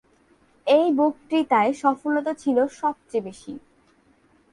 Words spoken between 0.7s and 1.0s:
এই